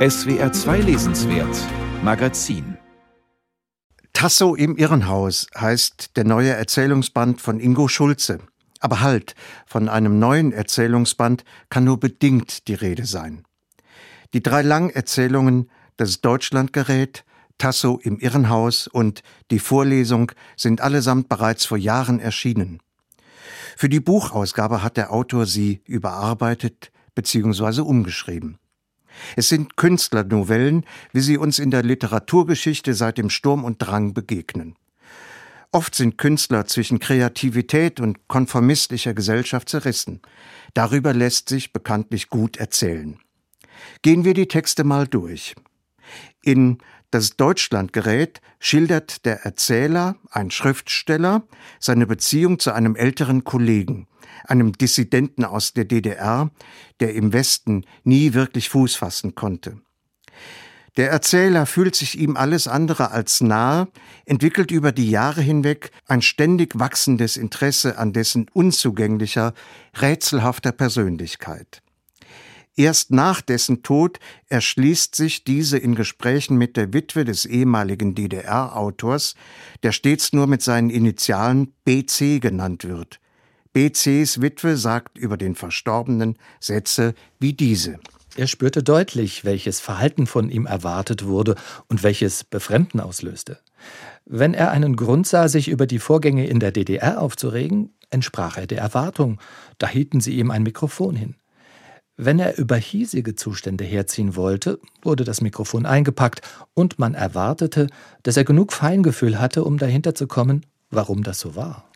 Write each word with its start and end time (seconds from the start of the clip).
SWR 0.00 0.50
2 0.50 0.78
Lesenswert 0.78 1.54
Magazin 2.02 2.78
Tasso 4.14 4.54
im 4.54 4.78
Irrenhaus 4.78 5.46
heißt 5.54 6.16
der 6.16 6.24
neue 6.24 6.52
Erzählungsband 6.52 7.42
von 7.42 7.60
Ingo 7.60 7.86
Schulze. 7.86 8.38
Aber 8.78 9.02
halt, 9.02 9.34
von 9.66 9.90
einem 9.90 10.18
neuen 10.18 10.52
Erzählungsband 10.52 11.44
kann 11.68 11.84
nur 11.84 12.00
bedingt 12.00 12.66
die 12.68 12.72
Rede 12.72 13.04
sein. 13.04 13.44
Die 14.32 14.42
drei 14.42 14.62
Langerzählungen 14.62 15.70
Das 15.98 16.22
Deutschlandgerät, 16.22 17.26
Tasso 17.58 18.00
im 18.02 18.18
Irrenhaus 18.20 18.86
und 18.86 19.22
Die 19.50 19.58
Vorlesung 19.58 20.32
sind 20.56 20.80
allesamt 20.80 21.28
bereits 21.28 21.66
vor 21.66 21.76
Jahren 21.76 22.20
erschienen. 22.20 22.78
Für 23.76 23.90
die 23.90 24.00
Buchausgabe 24.00 24.82
hat 24.82 24.96
der 24.96 25.12
Autor 25.12 25.44
sie 25.44 25.82
überarbeitet 25.84 26.90
bzw. 27.14 27.82
umgeschrieben. 27.82 28.59
Es 29.36 29.48
sind 29.48 29.76
Künstlernovellen, 29.76 30.84
wie 31.12 31.20
sie 31.20 31.38
uns 31.38 31.58
in 31.58 31.70
der 31.70 31.82
Literaturgeschichte 31.82 32.94
seit 32.94 33.18
dem 33.18 33.30
Sturm 33.30 33.64
und 33.64 33.78
Drang 33.78 34.14
begegnen. 34.14 34.76
Oft 35.72 35.94
sind 35.94 36.18
Künstler 36.18 36.66
zwischen 36.66 36.98
Kreativität 36.98 38.00
und 38.00 38.26
konformistischer 38.26 39.14
Gesellschaft 39.14 39.68
zerrissen. 39.68 40.20
Darüber 40.74 41.14
lässt 41.14 41.48
sich 41.48 41.72
bekanntlich 41.72 42.28
gut 42.28 42.56
erzählen. 42.56 43.18
Gehen 44.02 44.24
wir 44.24 44.34
die 44.34 44.48
Texte 44.48 44.82
mal 44.82 45.06
durch. 45.06 45.54
In 46.42 46.78
Das 47.12 47.36
Deutschlandgerät 47.36 48.40
schildert 48.58 49.24
der 49.24 49.44
Erzähler, 49.44 50.16
ein 50.30 50.50
Schriftsteller, 50.50 51.42
seine 51.78 52.06
Beziehung 52.06 52.58
zu 52.58 52.72
einem 52.72 52.94
älteren 52.96 53.44
Kollegen, 53.44 54.06
einem 54.46 54.72
Dissidenten 54.72 55.44
aus 55.44 55.72
der 55.72 55.84
DDR, 55.84 56.50
der 57.00 57.14
im 57.14 57.32
Westen 57.32 57.84
nie 58.04 58.34
wirklich 58.34 58.68
Fuß 58.68 58.96
fassen 58.96 59.34
konnte. 59.34 59.80
Der 60.96 61.10
Erzähler 61.10 61.66
fühlt 61.66 61.94
sich 61.94 62.18
ihm 62.18 62.36
alles 62.36 62.66
andere 62.66 63.12
als 63.12 63.40
nahe, 63.40 63.88
entwickelt 64.26 64.70
über 64.70 64.92
die 64.92 65.08
Jahre 65.08 65.40
hinweg 65.40 65.92
ein 66.06 66.20
ständig 66.20 66.78
wachsendes 66.78 67.36
Interesse 67.36 67.96
an 67.96 68.12
dessen 68.12 68.46
unzugänglicher, 68.52 69.54
rätselhafter 70.00 70.72
Persönlichkeit. 70.72 71.82
Erst 72.76 73.10
nach 73.12 73.40
dessen 73.40 73.82
Tod 73.82 74.18
erschließt 74.48 75.14
sich 75.14 75.44
diese 75.44 75.76
in 75.76 75.94
Gesprächen 75.94 76.56
mit 76.56 76.76
der 76.76 76.92
Witwe 76.92 77.24
des 77.24 77.44
ehemaligen 77.44 78.14
DDR-Autors, 78.14 79.34
der 79.82 79.92
stets 79.92 80.32
nur 80.32 80.46
mit 80.46 80.62
seinen 80.62 80.90
Initialen 80.90 81.74
BC 81.84 82.40
genannt 82.40 82.84
wird. 82.84 83.20
BCs 83.72 84.40
Witwe 84.40 84.76
sagt 84.76 85.16
über 85.16 85.36
den 85.36 85.54
Verstorbenen 85.54 86.36
Sätze 86.58 87.14
wie 87.38 87.52
diese. 87.52 88.00
Er 88.36 88.46
spürte 88.46 88.82
deutlich, 88.82 89.44
welches 89.44 89.80
Verhalten 89.80 90.26
von 90.26 90.50
ihm 90.50 90.66
erwartet 90.66 91.24
wurde 91.24 91.54
und 91.88 92.02
welches 92.02 92.44
Befremden 92.44 93.00
auslöste. 93.00 93.58
Wenn 94.24 94.54
er 94.54 94.70
einen 94.70 94.96
Grund 94.96 95.26
sah, 95.26 95.48
sich 95.48 95.68
über 95.68 95.86
die 95.86 95.98
Vorgänge 95.98 96.46
in 96.46 96.60
der 96.60 96.72
DDR 96.72 97.20
aufzuregen, 97.20 97.92
entsprach 98.10 98.56
er 98.56 98.66
der 98.66 98.78
Erwartung, 98.78 99.40
da 99.78 99.88
hielten 99.88 100.20
sie 100.20 100.38
ihm 100.38 100.50
ein 100.50 100.62
Mikrofon 100.62 101.16
hin. 101.16 101.36
Wenn 102.16 102.38
er 102.38 102.58
über 102.58 102.76
hiesige 102.76 103.34
Zustände 103.34 103.84
herziehen 103.84 104.36
wollte, 104.36 104.78
wurde 105.02 105.24
das 105.24 105.40
Mikrofon 105.40 105.86
eingepackt 105.86 106.42
und 106.74 106.98
man 106.98 107.14
erwartete, 107.14 107.86
dass 108.22 108.36
er 108.36 108.44
genug 108.44 108.72
Feingefühl 108.72 109.40
hatte, 109.40 109.64
um 109.64 109.78
dahinter 109.78 110.14
zu 110.14 110.26
kommen, 110.26 110.66
warum 110.90 111.22
das 111.22 111.40
so 111.40 111.56
war. 111.56 111.89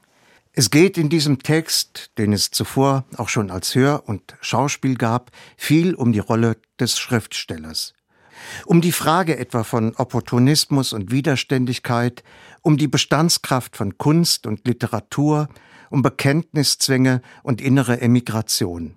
Es 0.57 0.71
geht 0.71 0.99
in 0.99 1.09
diesem 1.09 1.41
Text, 1.41 2.13
den 2.17 2.33
es 2.33 2.53
zuvor 2.53 3.05
auch 3.17 3.29
schon 3.29 3.51
als 3.51 3.75
Hör- 3.75 4.09
und 4.09 4.37
Schauspiel 4.41 4.95
gab, 4.95 5.33
viel 5.57 5.97
um 5.97 6.13
die 6.13 6.21
Rolle 6.21 6.59
des 6.79 6.97
Schriftstellers. 6.97 7.93
Um 8.65 8.81
die 8.81 8.93
Frage 8.93 9.37
etwa 9.37 9.65
von 9.65 9.97
Opportunismus 9.97 10.93
und 10.93 11.11
Widerständigkeit, 11.11 12.23
um 12.63 12.77
die 12.77 12.87
Bestandskraft 12.87 13.77
von 13.77 13.99
Kunst 13.99 14.47
und 14.47 14.65
Literatur, 14.65 15.49
um 15.91 16.03
Bekenntniszwänge 16.03 17.21
und 17.43 17.61
innere 17.61 18.01
Emigration. 18.01 18.97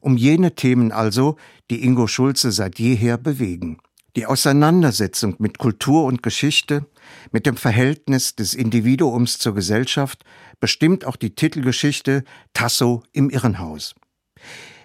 Um 0.00 0.16
jene 0.16 0.56
Themen 0.56 0.90
also, 0.90 1.36
die 1.70 1.84
Ingo 1.84 2.08
Schulze 2.08 2.50
seit 2.50 2.80
jeher 2.80 3.18
bewegen. 3.18 3.78
Die 4.16 4.26
Auseinandersetzung 4.26 5.36
mit 5.38 5.58
Kultur 5.58 6.04
und 6.06 6.24
Geschichte, 6.24 6.86
mit 7.30 7.46
dem 7.46 7.56
Verhältnis 7.56 8.34
des 8.34 8.54
Individuums 8.54 9.38
zur 9.38 9.54
Gesellschaft 9.54 10.24
bestimmt 10.60 11.04
auch 11.04 11.16
die 11.16 11.34
Titelgeschichte 11.34 12.24
Tasso 12.52 13.02
im 13.12 13.30
Irrenhaus. 13.30 13.94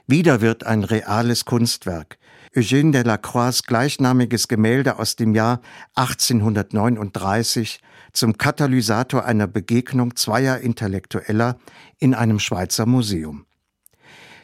Wieder 0.08 0.40
wird 0.42 0.66
ein 0.66 0.84
reales 0.84 1.46
Kunstwerk. 1.46 2.18
Eugène 2.56 2.92
Delacroix' 2.92 3.64
gleichnamiges 3.64 4.48
Gemälde 4.48 5.00
aus 5.00 5.16
dem 5.18 5.36
Jahr 5.36 5.62
1839 5.96 7.82
zum 8.14 8.38
Katalysator 8.38 9.26
einer 9.26 9.48
Begegnung 9.48 10.16
zweier 10.16 10.60
Intellektueller 10.60 11.58
in 12.00 12.14
einem 12.14 12.40
Schweizer 12.40 12.86
Museum. 12.86 13.47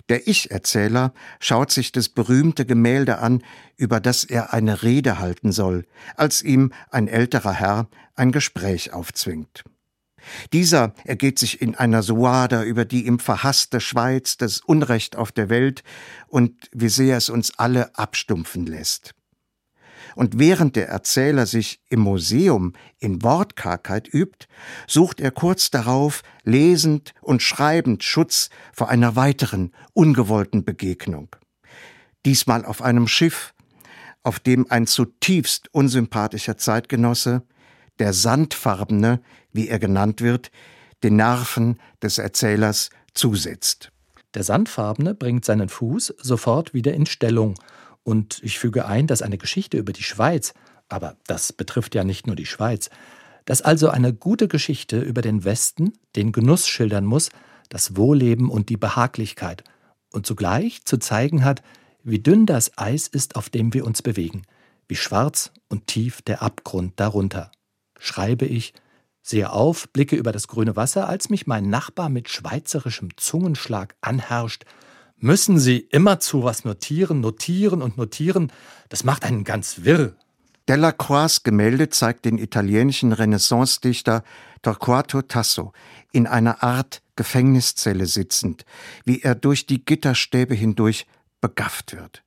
Der 0.09 0.27
Ich-Erzähler 0.27 1.13
schaut 1.39 1.71
sich 1.71 1.91
das 1.91 2.09
berühmte 2.09 2.65
Gemälde 2.65 3.19
an, 3.19 3.43
über 3.77 3.99
das 3.99 4.25
er 4.25 4.53
eine 4.53 4.83
Rede 4.83 5.19
halten 5.19 5.51
soll, 5.51 5.85
als 6.15 6.41
ihm 6.41 6.73
ein 6.89 7.07
älterer 7.07 7.53
Herr 7.53 7.87
ein 8.15 8.31
Gespräch 8.31 8.91
aufzwingt. 8.91 9.63
Dieser 10.51 10.93
ergeht 11.03 11.39
sich 11.39 11.61
in 11.61 11.75
einer 11.75 12.03
Suada 12.03 12.63
über 12.63 12.85
die 12.85 13.05
ihm 13.05 13.19
verhasste 13.19 13.79
Schweiz, 13.79 14.37
das 14.37 14.61
Unrecht 14.61 15.15
auf 15.15 15.31
der 15.31 15.49
Welt 15.49 15.83
und 16.27 16.69
wie 16.71 16.89
sehr 16.89 17.17
es 17.17 17.29
uns 17.29 17.57
alle 17.57 17.97
abstumpfen 17.97 18.65
lässt. 18.65 19.15
Und 20.15 20.39
während 20.39 20.75
der 20.75 20.89
Erzähler 20.89 21.45
sich 21.45 21.81
im 21.89 22.01
Museum 22.01 22.73
in 22.99 23.23
Wortkargheit 23.23 24.11
übt, 24.13 24.47
sucht 24.87 25.19
er 25.19 25.31
kurz 25.31 25.71
darauf 25.71 26.23
lesend 26.43 27.13
und 27.21 27.41
schreibend 27.41 28.03
Schutz 28.03 28.49
vor 28.73 28.89
einer 28.89 29.15
weiteren, 29.15 29.71
ungewollten 29.93 30.63
Begegnung. 30.63 31.35
Diesmal 32.25 32.65
auf 32.65 32.81
einem 32.81 33.07
Schiff, 33.07 33.53
auf 34.23 34.39
dem 34.39 34.69
ein 34.69 34.87
zutiefst 34.87 35.73
unsympathischer 35.73 36.57
Zeitgenosse, 36.57 37.43
der 37.99 38.13
Sandfarbene, 38.13 39.21
wie 39.51 39.67
er 39.67 39.79
genannt 39.79 40.21
wird, 40.21 40.51
den 41.03 41.17
Nerven 41.17 41.79
des 42.01 42.17
Erzählers 42.17 42.89
zusetzt. 43.13 43.91
Der 44.33 44.43
Sandfarbene 44.43 45.13
bringt 45.13 45.45
seinen 45.45 45.69
Fuß 45.69 46.15
sofort 46.19 46.73
wieder 46.73 46.93
in 46.93 47.05
Stellung 47.05 47.55
und 48.03 48.39
ich 48.43 48.59
füge 48.59 48.85
ein, 48.85 49.07
dass 49.07 49.21
eine 49.21 49.37
Geschichte 49.37 49.77
über 49.77 49.93
die 49.93 50.03
Schweiz, 50.03 50.53
aber 50.89 51.15
das 51.25 51.53
betrifft 51.53 51.95
ja 51.95 52.03
nicht 52.03 52.27
nur 52.27 52.35
die 52.35 52.45
Schweiz, 52.45 52.89
dass 53.45 53.61
also 53.61 53.89
eine 53.89 54.13
gute 54.13 54.47
Geschichte 54.47 54.99
über 54.99 55.21
den 55.21 55.43
Westen 55.43 55.93
den 56.15 56.31
Genuss 56.31 56.67
schildern 56.67 57.05
muss, 57.05 57.29
das 57.69 57.95
Wohlleben 57.97 58.49
und 58.49 58.69
die 58.69 58.77
Behaglichkeit 58.77 59.63
und 60.11 60.25
zugleich 60.25 60.85
zu 60.85 60.97
zeigen 60.97 61.43
hat, 61.43 61.61
wie 62.03 62.19
dünn 62.19 62.45
das 62.45 62.77
Eis 62.77 63.07
ist, 63.07 63.35
auf 63.35 63.49
dem 63.49 63.73
wir 63.73 63.85
uns 63.85 64.01
bewegen, 64.01 64.43
wie 64.87 64.95
schwarz 64.95 65.51
und 65.69 65.87
tief 65.87 66.21
der 66.21 66.41
Abgrund 66.41 66.99
darunter. 66.99 67.51
Schreibe 67.97 68.45
ich, 68.45 68.73
sehe 69.21 69.51
auf, 69.51 69.89
blicke 69.89 70.17
über 70.17 70.33
das 70.33 70.47
grüne 70.47 70.75
Wasser, 70.75 71.07
als 71.07 71.29
mich 71.29 71.47
mein 71.47 71.69
Nachbar 71.69 72.09
mit 72.09 72.29
schweizerischem 72.29 73.15
Zungenschlag 73.15 73.95
anherrscht 74.01 74.65
müssen 75.23 75.57
Sie 75.57 75.79
immerzu 75.79 76.43
was 76.43 76.65
notieren, 76.65 77.21
notieren 77.21 77.81
und 77.81 77.97
notieren. 77.97 78.51
Das 78.89 79.05
macht 79.05 79.23
einen 79.23 79.45
ganz 79.45 79.83
wirr. 79.83 80.13
Delacroix 80.67 81.43
Gemälde 81.43 81.89
zeigt 81.89 82.25
den 82.25 82.37
italienischen 82.37 83.13
Renaissance-Dichter 83.13 84.23
Torquato 84.61 85.21
Tasso 85.21 85.71
in 86.11 86.27
einer 86.27 86.61
Art 86.61 87.01
Gefängniszelle 87.15 88.05
sitzend, 88.05 88.65
wie 89.05 89.21
er 89.21 89.35
durch 89.35 89.65
die 89.65 89.83
Gitterstäbe 89.83 90.55
hindurch 90.55 91.07
begafft 91.39 91.95
wird. 91.95 92.23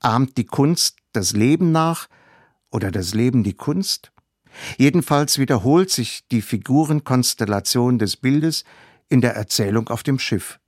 Ahmt 0.00 0.38
die 0.38 0.46
Kunst 0.46 0.96
das 1.12 1.32
Leben 1.32 1.72
nach 1.72 2.08
oder 2.70 2.90
das 2.90 3.12
Leben 3.12 3.44
die 3.44 3.54
Kunst? 3.54 4.12
Jedenfalls 4.78 5.38
wiederholt 5.38 5.90
sich 5.90 6.26
die 6.30 6.42
Figurenkonstellation 6.42 7.98
des 7.98 8.16
Bildes 8.16 8.64
in 9.10 9.20
der 9.20 9.34
Erzählung 9.34 9.88
auf 9.88 10.02
dem 10.02 10.18
Schiff. 10.18 10.58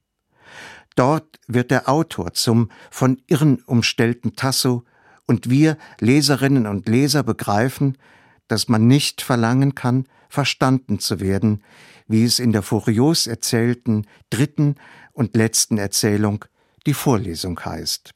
Dort 0.97 1.39
wird 1.47 1.71
der 1.71 1.89
Autor 1.89 2.33
zum 2.33 2.71
von 2.91 3.21
Irren 3.27 3.63
umstellten 3.65 4.37
Tasso 4.37 4.85
und 5.27 5.49
wir 5.49 5.77
Leserinnen 6.01 6.67
und 6.67 6.89
Leser 6.89 7.23
begreifen, 7.23 7.97
dass 8.49 8.69
man 8.69 8.87
nicht 8.87 9.23
verlangen 9.23 9.75
kann, 9.75 10.07
verstanden 10.29 10.99
zu 10.99 11.21
werden, 11.21 11.63
wie 12.09 12.25
es 12.25 12.39
in 12.39 12.53
der 12.53 12.63
furios 12.63 13.27
erzählten 13.27 14.07
dritten 14.31 14.77
und 15.13 15.37
letzten 15.37 15.79
Erzählung 15.79 16.45
die 16.87 16.95
Vorlesung 16.95 17.59
heißt. 17.65 18.13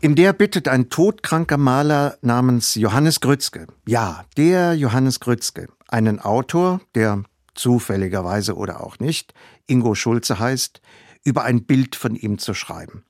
In 0.00 0.14
der 0.14 0.32
bittet 0.32 0.68
ein 0.68 0.88
todkranker 0.90 1.58
Maler 1.58 2.18
namens 2.22 2.74
Johannes 2.74 3.20
Grützke, 3.20 3.66
ja, 3.86 4.24
der 4.36 4.74
Johannes 4.74 5.20
Grützke, 5.20 5.68
einen 5.88 6.20
Autor, 6.20 6.80
der 6.94 7.22
zufälligerweise 7.54 8.56
oder 8.56 8.82
auch 8.82 8.98
nicht 8.98 9.34
Ingo 9.66 9.94
Schulze 9.94 10.38
heißt, 10.38 10.80
über 11.24 11.44
ein 11.44 11.64
Bild 11.64 11.96
von 11.96 12.16
ihm 12.16 12.38
zu 12.38 12.54
schreiben. 12.54 13.04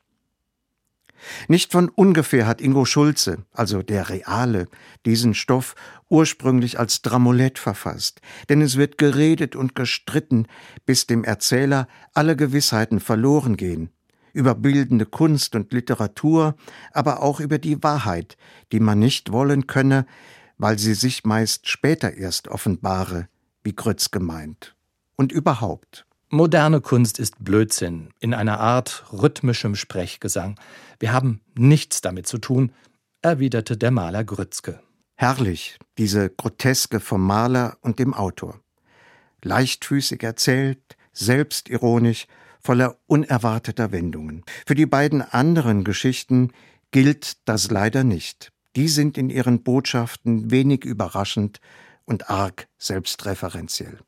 Nicht 1.48 1.72
von 1.72 1.88
ungefähr 1.88 2.46
hat 2.46 2.60
Ingo 2.60 2.84
Schulze, 2.84 3.44
also 3.52 3.82
der 3.82 4.08
Reale, 4.08 4.68
diesen 5.04 5.34
Stoff 5.34 5.74
ursprünglich 6.08 6.78
als 6.78 7.02
Dramolett 7.02 7.58
verfasst, 7.58 8.20
denn 8.48 8.62
es 8.62 8.76
wird 8.76 8.98
geredet 8.98 9.56
und 9.56 9.74
gestritten, 9.74 10.46
bis 10.86 11.06
dem 11.06 11.24
Erzähler 11.24 11.88
alle 12.14 12.36
Gewissheiten 12.36 13.00
verloren 13.00 13.56
gehen, 13.56 13.90
über 14.32 14.54
bildende 14.54 15.06
Kunst 15.06 15.54
und 15.54 15.72
Literatur, 15.72 16.56
aber 16.92 17.22
auch 17.22 17.40
über 17.40 17.58
die 17.58 17.82
Wahrheit, 17.82 18.36
die 18.72 18.80
man 18.80 18.98
nicht 18.98 19.32
wollen 19.32 19.66
könne, 19.66 20.06
weil 20.58 20.78
sie 20.78 20.94
sich 20.94 21.24
meist 21.24 21.68
später 21.68 22.14
erst 22.14 22.48
offenbare, 22.48 23.28
wie 23.62 23.74
Grütz 23.74 24.10
gemeint. 24.10 24.74
Und 25.16 25.32
überhaupt. 25.32 26.06
Moderne 26.32 26.80
Kunst 26.80 27.18
ist 27.18 27.42
Blödsinn, 27.42 28.10
in 28.20 28.34
einer 28.34 28.60
Art 28.60 29.04
rhythmischem 29.12 29.74
Sprechgesang. 29.74 30.60
Wir 31.00 31.12
haben 31.12 31.40
nichts 31.58 32.02
damit 32.02 32.28
zu 32.28 32.38
tun, 32.38 32.70
erwiderte 33.20 33.76
der 33.76 33.90
Maler 33.90 34.22
Grützke. 34.22 34.80
Herrlich, 35.16 35.76
diese 35.98 36.30
Groteske 36.30 37.00
vom 37.00 37.26
Maler 37.26 37.78
und 37.80 37.98
dem 37.98 38.14
Autor. 38.14 38.60
Leichtfüßig 39.42 40.22
erzählt, 40.22 40.96
selbstironisch, 41.12 42.28
voller 42.60 42.96
unerwarteter 43.08 43.90
Wendungen. 43.90 44.44
Für 44.68 44.76
die 44.76 44.86
beiden 44.86 45.22
anderen 45.22 45.82
Geschichten 45.82 46.52
gilt 46.92 47.38
das 47.48 47.72
leider 47.72 48.04
nicht. 48.04 48.52
Die 48.76 48.86
sind 48.86 49.18
in 49.18 49.30
ihren 49.30 49.64
Botschaften 49.64 50.52
wenig 50.52 50.84
überraschend 50.84 51.60
und 52.04 52.30
arg 52.30 52.68
selbstreferenziell. 52.78 53.98